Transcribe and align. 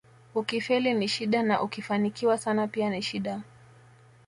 Ukifeli 0.35 0.93
ni 0.93 1.07
shida 1.07 1.43
na 1.43 1.61
ukifanikiwa 1.61 2.37
sana 2.37 2.67
pia 2.67 2.89
ni 2.89 3.01
shida 3.01 3.41